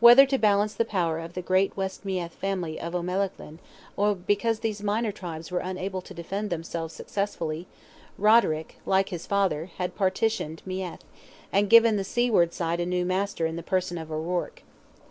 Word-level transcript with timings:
Whether 0.00 0.24
to 0.24 0.38
balance 0.38 0.72
the 0.72 0.86
power 0.86 1.18
of 1.20 1.34
the 1.34 1.42
great 1.42 1.76
West 1.76 2.02
Meath 2.02 2.32
family 2.34 2.80
of 2.80 2.94
O'Melaghlin, 2.94 3.58
or 3.94 4.14
because 4.14 4.60
these 4.60 4.82
minor 4.82 5.12
tribes 5.12 5.50
were 5.50 5.58
unable 5.58 6.00
to 6.00 6.14
defend 6.14 6.48
themselves 6.48 6.94
successfully, 6.94 7.66
Roderick, 8.16 8.76
like 8.86 9.10
his 9.10 9.26
father, 9.26 9.66
had 9.76 9.94
partitioned 9.96 10.62
Meath, 10.64 11.04
and 11.52 11.68
given 11.68 11.96
the 11.96 12.04
seaward 12.04 12.54
side 12.54 12.80
a 12.80 12.86
new 12.86 13.04
master 13.04 13.44
in 13.44 13.56
the 13.56 13.62
person 13.62 13.98
of 13.98 14.10
O'Ruarc. 14.10 14.62